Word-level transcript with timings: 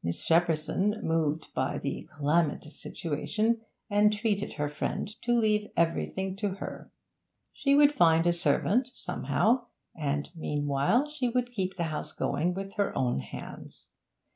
Miss 0.00 0.22
Shepperson, 0.24 1.02
moved 1.02 1.52
by 1.54 1.76
the 1.76 2.08
calamitous 2.16 2.80
situation, 2.80 3.62
entreated 3.90 4.52
her 4.52 4.68
friend 4.68 5.08
to 5.22 5.32
leave 5.36 5.70
everything 5.76 6.36
to 6.36 6.50
her. 6.50 6.92
She 7.52 7.74
would 7.74 7.92
find 7.92 8.24
a 8.24 8.32
servant 8.32 8.90
somehow, 8.94 9.66
and 9.96 10.30
meanwhile 10.36 11.10
would 11.20 11.50
keep 11.50 11.74
the 11.74 11.82
house 11.90 12.12
going 12.12 12.54
with 12.54 12.74
her 12.74 12.96
own 12.96 13.18
hands. 13.18 13.88